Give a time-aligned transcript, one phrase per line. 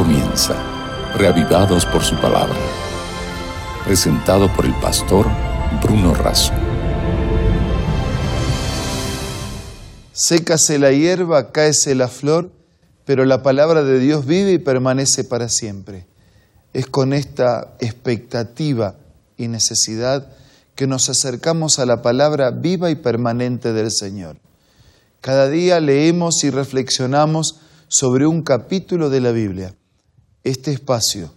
[0.00, 0.54] comienza,
[1.18, 2.56] reavivados por su palabra.
[3.84, 5.26] Presentado por el pastor
[5.82, 6.54] Bruno Razo.
[10.14, 12.50] Sécase la hierba, cáese la flor,
[13.04, 16.06] pero la palabra de Dios vive y permanece para siempre.
[16.72, 18.94] Es con esta expectativa
[19.36, 20.32] y necesidad
[20.76, 24.38] que nos acercamos a la palabra viva y permanente del Señor.
[25.20, 29.74] Cada día leemos y reflexionamos sobre un capítulo de la Biblia.
[30.42, 31.34] Este espacio,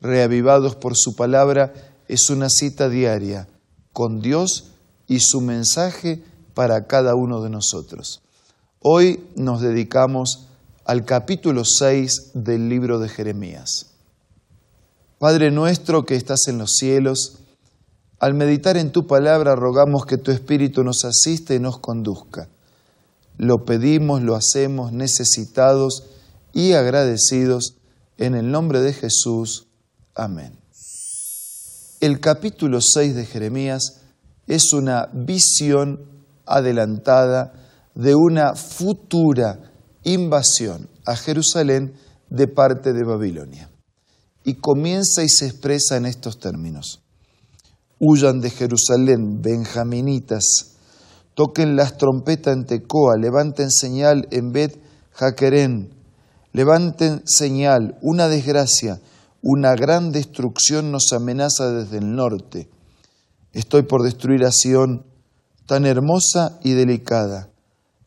[0.00, 1.72] reavivados por su palabra,
[2.06, 3.48] es una cita diaria
[3.92, 4.70] con Dios
[5.08, 6.22] y su mensaje
[6.54, 8.22] para cada uno de nosotros.
[8.78, 10.46] Hoy nos dedicamos
[10.84, 13.86] al capítulo 6 del libro de Jeremías.
[15.18, 17.38] Padre nuestro que estás en los cielos,
[18.20, 22.48] al meditar en tu palabra rogamos que tu Espíritu nos asiste y nos conduzca.
[23.36, 26.04] Lo pedimos, lo hacemos necesitados
[26.52, 27.78] y agradecidos
[28.18, 29.66] en el nombre de Jesús.
[30.14, 30.58] Amén.
[32.00, 34.00] El capítulo 6 de Jeremías
[34.46, 36.00] es una visión
[36.46, 37.54] adelantada
[37.94, 41.94] de una futura invasión a Jerusalén
[42.28, 43.70] de parte de Babilonia.
[44.44, 47.02] Y comienza y se expresa en estos términos.
[47.98, 50.74] Huyan de Jerusalén, benjaminitas,
[51.34, 54.78] toquen las trompetas en Tecoa, levanten señal en Bet
[55.12, 55.94] Jaquerén,
[56.54, 59.00] levanten señal, una desgracia,
[59.42, 62.70] una gran destrucción nos amenaza desde el norte.
[63.52, 65.04] Estoy por destruir a Sión,
[65.66, 67.50] tan hermosa y delicada.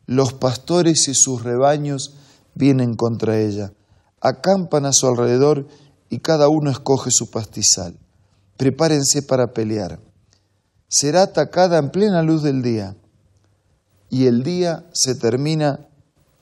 [0.06, 2.16] Los pastores y sus rebaños
[2.56, 3.74] vienen contra ella,
[4.22, 5.68] acampan a su alrededor
[6.10, 8.00] y cada uno escoge su pastizal.
[8.56, 10.00] Prepárense para pelear.
[10.88, 12.96] Será atacada en plena luz del día
[14.10, 15.88] y el día se termina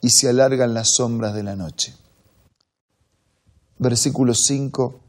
[0.05, 1.95] y se alargan las sombras de la noche.
[3.79, 4.99] Versículo 5.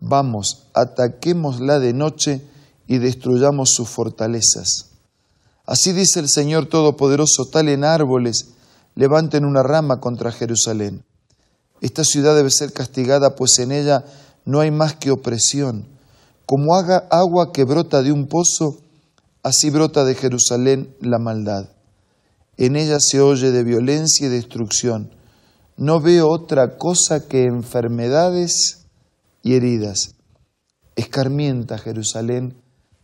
[0.00, 2.42] Vamos, ataquémosla de noche
[2.88, 4.88] y destruyamos sus fortalezas.
[5.66, 8.48] Así dice el Señor Todopoderoso, talen árboles,
[8.96, 11.04] levanten una rama contra Jerusalén.
[11.80, 14.04] Esta ciudad debe ser castigada, pues en ella
[14.44, 15.86] no hay más que opresión.
[16.44, 18.80] Como haga agua que brota de un pozo,
[19.44, 21.68] así brota de Jerusalén la maldad
[22.66, 25.10] en ella se oye de violencia y destrucción.
[25.76, 28.86] No veo otra cosa que enfermedades
[29.42, 30.14] y heridas.
[30.94, 32.54] Escarmienta Jerusalén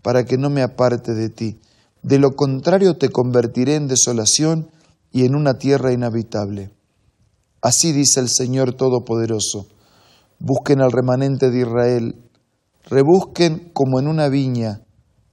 [0.03, 1.59] para que no me aparte de ti.
[2.03, 4.71] De lo contrario te convertiré en desolación
[5.11, 6.71] y en una tierra inhabitable.
[7.63, 9.67] Así dice el Señor Todopoderoso.
[10.39, 12.17] Busquen al remanente de Israel,
[12.85, 14.83] rebusquen como en una viña,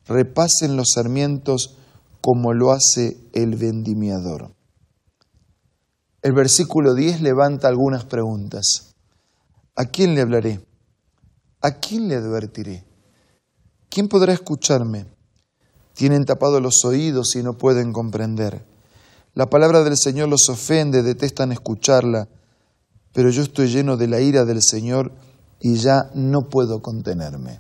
[0.08, 1.78] repasen los sarmientos
[2.24, 4.56] como lo hace el vendimiador.
[6.22, 8.94] El versículo 10 levanta algunas preguntas.
[9.76, 10.66] ¿A quién le hablaré?
[11.60, 12.86] ¿A quién le advertiré?
[13.90, 15.06] ¿Quién podrá escucharme?
[15.96, 18.66] Tienen tapados los oídos y no pueden comprender.
[19.34, 22.30] La palabra del Señor los ofende, detestan escucharla,
[23.12, 25.12] pero yo estoy lleno de la ira del Señor
[25.60, 27.60] y ya no puedo contenerme.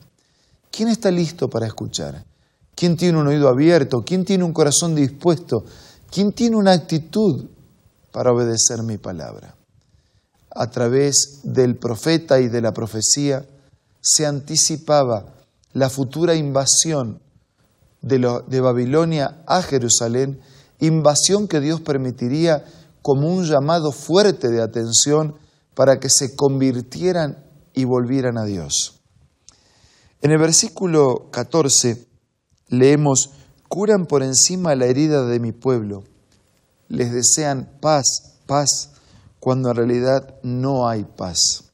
[0.71, 2.23] ¿Quién está listo para escuchar?
[2.75, 4.03] ¿Quién tiene un oído abierto?
[4.03, 5.63] ¿Quién tiene un corazón dispuesto?
[6.11, 7.45] ¿Quién tiene una actitud
[8.11, 9.55] para obedecer mi palabra?
[10.51, 13.45] A través del profeta y de la profecía
[14.01, 15.33] se anticipaba
[15.73, 17.21] la futura invasión
[18.01, 20.41] de, Babilonia a Jerusalén,
[20.79, 22.65] invasión que Dios permitiría
[23.01, 25.35] como un llamado fuerte de atención
[25.73, 29.01] para que se convirtieran y volvieran a Dios.
[30.21, 32.12] En el versículo 14
[32.73, 33.31] leemos,
[33.69, 36.03] curan por encima la herida de mi pueblo,
[36.87, 38.91] les desean paz, paz,
[39.39, 41.71] cuando en realidad no hay paz.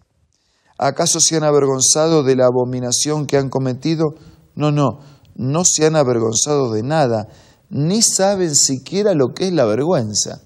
[0.77, 4.15] ¿Acaso se han avergonzado de la abominación que han cometido?
[4.55, 4.99] No, no,
[5.35, 7.27] no se han avergonzado de nada,
[7.69, 10.41] ni saben siquiera lo que es la vergüenza.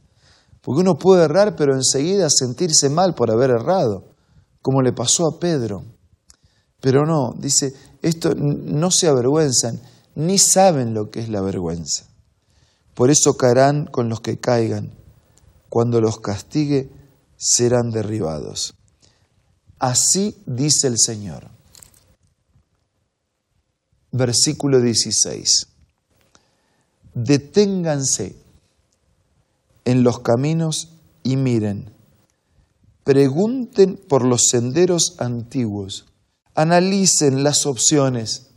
[0.61, 4.05] Porque uno puede errar, pero enseguida sentirse mal por haber errado,
[4.61, 5.83] como le pasó a Pedro.
[6.79, 9.79] Pero no, dice, esto no se avergüenzan,
[10.15, 12.05] ni saben lo que es la vergüenza.
[12.93, 14.93] Por eso caerán con los que caigan.
[15.69, 16.91] Cuando los castigue,
[17.37, 18.75] serán derribados.
[19.79, 21.49] Así dice el Señor.
[24.11, 25.67] Versículo 16.
[27.15, 28.35] Deténganse
[29.85, 30.93] en los caminos
[31.23, 31.91] y miren.
[33.03, 36.05] Pregunten por los senderos antiguos.
[36.53, 38.52] Analicen las opciones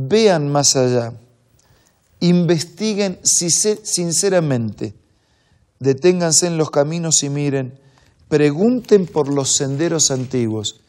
[0.00, 1.12] vean más allá,
[2.20, 4.94] investiguen sinceramente,
[5.80, 7.76] deténganse en los caminos y miren,
[8.28, 10.80] pregunten por los senderos antiguos.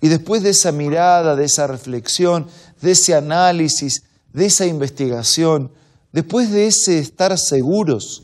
[0.00, 2.46] Y después de esa mirada, de esa reflexión,
[2.80, 5.72] de ese análisis, de esa investigación,
[6.12, 8.22] después de ese estar seguros,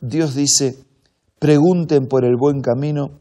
[0.00, 0.78] Dios dice,
[1.38, 3.20] pregunten por el buen camino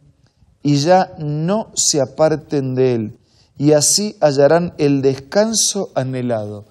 [0.61, 3.17] y ya no se aparten de él,
[3.57, 6.65] y así hallarán el descanso anhelado.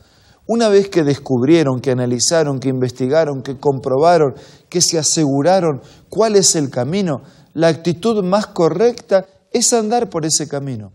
[0.46, 4.34] Una vez que descubrieron, que analizaron, que investigaron, que comprobaron,
[4.68, 7.22] que se aseguraron cuál es el camino,
[7.54, 10.92] la actitud más correcta es andar por ese camino.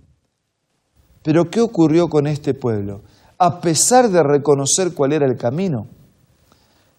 [1.24, 3.04] Pero ¿qué ocurrió con este pueblo?
[3.38, 5.88] A pesar de reconocer cuál era el camino,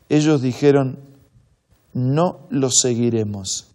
[0.08, 0.98] ellos dijeron,
[1.92, 3.66] no lo seguiremos.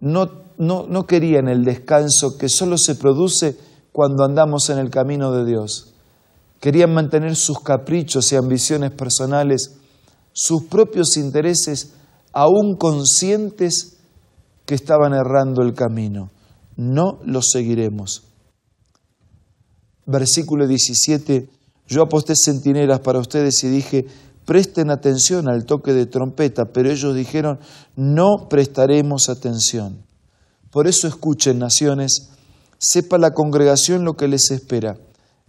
[0.00, 3.56] No, no, querían el descanso que solo se produce
[3.92, 5.94] cuando andamos en el camino de Dios.
[6.60, 9.76] Querían mantener sus caprichos y ambiciones personales,
[10.32, 11.94] sus propios intereses,
[12.32, 13.98] aún conscientes
[14.64, 16.30] que estaban errando el camino.
[16.76, 18.24] No lo seguiremos.
[20.06, 21.48] Versículo 17.
[21.88, 24.06] Yo aposté centinelas para ustedes y dije,
[24.46, 27.58] presten atención al toque de trompeta, pero ellos dijeron,
[27.96, 30.04] no prestaremos atención.
[30.72, 32.30] Por eso escuchen, naciones,
[32.78, 34.96] sepa la congregación lo que les espera.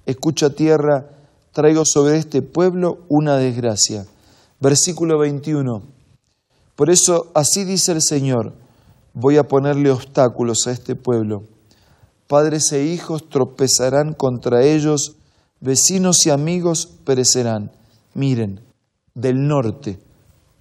[0.06, 1.10] Escucha tierra,
[1.54, 4.06] traigo sobre este pueblo una desgracia.
[4.60, 5.82] Versículo 21.
[6.76, 8.54] Por eso así dice el Señor,
[9.14, 11.44] voy a ponerle obstáculos a este pueblo.
[12.28, 15.16] Padres e hijos tropezarán contra ellos,
[15.62, 17.72] vecinos y amigos perecerán.
[18.14, 18.60] Miren,
[19.14, 20.00] del norte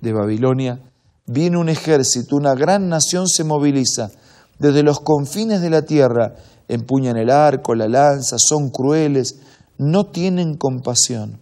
[0.00, 0.78] de Babilonia,
[1.26, 4.12] viene un ejército, una gran nación se moviliza.
[4.58, 6.34] Desde los confines de la tierra
[6.68, 9.40] empuñan el arco, la lanza, son crueles,
[9.78, 11.40] no tienen compasión.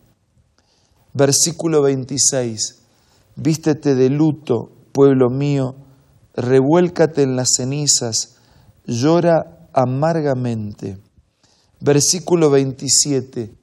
[1.13, 2.79] Versículo 26.
[3.37, 5.75] Vístete de luto, pueblo mío,
[6.35, 8.37] revuélcate en las cenizas,
[8.87, 10.99] llora amargamente.
[11.81, 13.55] Versículo 27.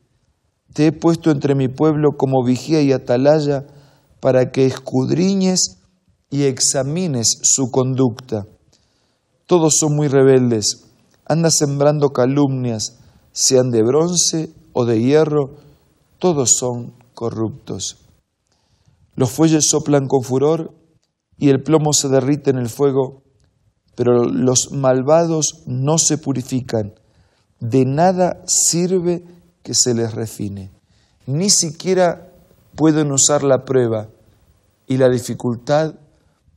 [0.74, 3.66] Te he puesto entre mi pueblo como vigía y atalaya
[4.20, 5.78] para que escudriñes
[6.30, 8.46] y examines su conducta.
[9.48, 10.84] Todos son muy rebeldes,
[11.26, 13.00] anda sembrando calumnias,
[13.32, 15.56] sean de bronce o de hierro,
[16.20, 17.96] todos son corruptos.
[19.16, 20.74] Los fuelles soplan con furor
[21.38, 23.24] y el plomo se derrite en el fuego,
[23.96, 26.96] pero los malvados no se purifican,
[27.62, 29.24] de nada sirve
[29.64, 30.72] que se les refine.
[31.26, 32.34] Ni siquiera
[32.76, 34.10] pueden usar la prueba
[34.88, 35.96] y la dificultad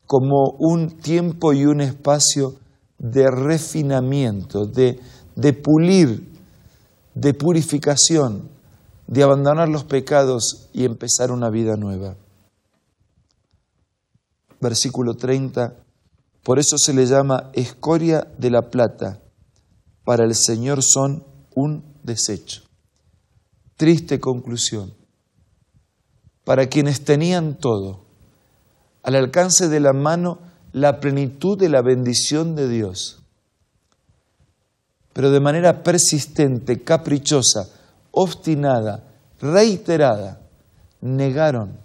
[0.07, 2.57] como un tiempo y un espacio
[3.01, 5.01] de refinamiento, de,
[5.35, 6.31] de pulir,
[7.15, 8.51] de purificación,
[9.07, 12.17] de abandonar los pecados y empezar una vida nueva.
[14.61, 15.75] Versículo 30,
[16.45, 19.23] por eso se le llama escoria de la plata,
[20.05, 21.25] para el Señor son
[21.55, 22.63] un desecho.
[23.77, 24.93] Triste conclusión.
[26.45, 28.05] Para quienes tenían todo,
[29.03, 33.23] al alcance de la mano, la plenitud de la bendición de Dios,
[35.13, 37.69] pero de manera persistente, caprichosa,
[38.13, 39.05] obstinada,
[39.41, 40.41] reiterada,
[41.01, 41.79] negaron,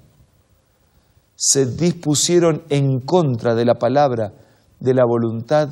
[1.35, 4.33] se dispusieron en contra de la palabra,
[4.79, 5.69] de la voluntad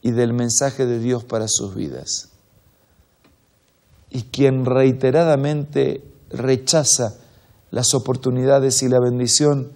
[0.00, 2.30] y del mensaje de Dios para sus vidas.
[4.10, 7.14] Y quien reiteradamente rechaza
[7.70, 9.72] las oportunidades y la bendición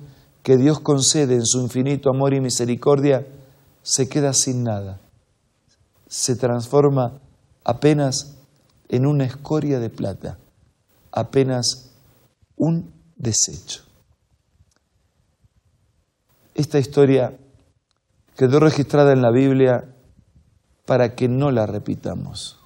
[0.47, 3.27] que Dios concede en su infinito amor y misericordia,
[3.83, 5.01] se queda sin nada.
[6.07, 7.21] Se transforma
[7.65, 8.37] apenas
[8.89, 10.39] en una escoria de plata,
[11.11, 11.91] apenas
[12.55, 13.83] un desecho.
[16.55, 17.37] Esta historia
[18.37, 19.97] quedó registrada en la Biblia
[20.85, 22.61] para que no la repitamos.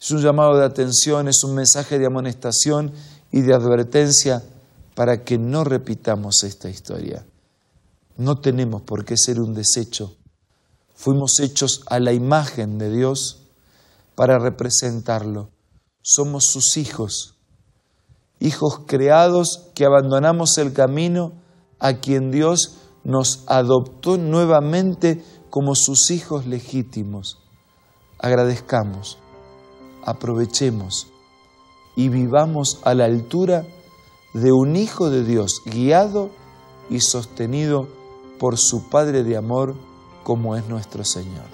[0.00, 2.92] Es un llamado de atención, es un mensaje de amonestación
[3.30, 4.42] y de advertencia
[4.94, 7.24] para que no repitamos esta historia.
[8.16, 10.16] No tenemos por qué ser un desecho.
[10.94, 13.42] Fuimos hechos a la imagen de Dios
[14.14, 15.50] para representarlo.
[16.02, 17.36] Somos sus hijos,
[18.40, 21.32] hijos creados que abandonamos el camino
[21.78, 27.38] a quien Dios nos adoptó nuevamente como sus hijos legítimos.
[28.18, 29.18] Agradezcamos
[30.04, 31.08] aprovechemos
[31.96, 33.66] y vivamos a la altura
[34.32, 36.30] de un Hijo de Dios guiado
[36.88, 37.88] y sostenido
[38.38, 39.74] por su Padre de amor
[40.22, 41.46] como es nuestro Señor.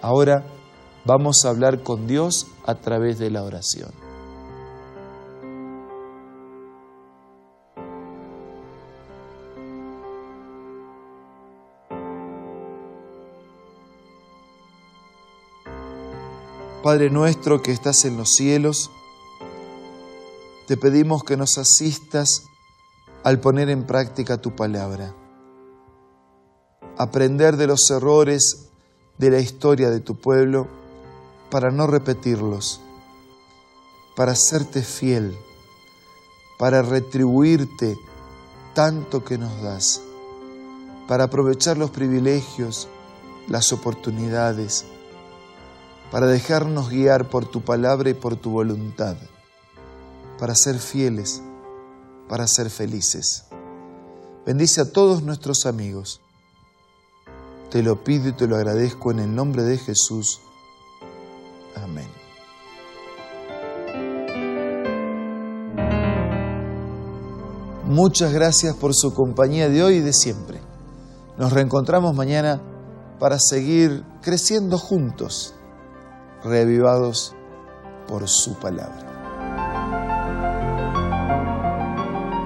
[0.00, 0.46] Ahora
[1.04, 3.90] vamos a hablar con Dios a través de la oración.
[16.82, 18.92] Padre nuestro que estás en los cielos,
[20.66, 22.42] te pedimos que nos asistas
[23.22, 25.14] al poner en práctica tu palabra,
[26.98, 28.68] aprender de los errores
[29.18, 30.66] de la historia de tu pueblo
[31.50, 32.80] para no repetirlos,
[34.16, 35.36] para serte fiel,
[36.58, 37.96] para retribuirte
[38.74, 40.02] tanto que nos das,
[41.06, 42.88] para aprovechar los privilegios,
[43.48, 44.84] las oportunidades,
[46.10, 49.16] para dejarnos guiar por tu palabra y por tu voluntad,
[50.38, 51.42] para ser fieles,
[52.28, 53.44] para ser felices.
[54.44, 56.20] Bendice a todos nuestros amigos.
[57.70, 60.40] Te lo pido y te lo agradezco en el nombre de Jesús.
[61.74, 62.08] Amén.
[67.84, 70.60] Muchas gracias por su compañía de hoy y de siempre.
[71.38, 72.60] Nos reencontramos mañana
[73.18, 75.54] para seguir creciendo juntos
[76.44, 77.34] reavivados
[78.06, 79.15] por su palabra.